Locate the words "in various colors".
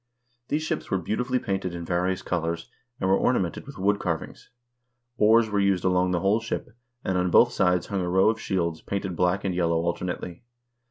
1.75-2.71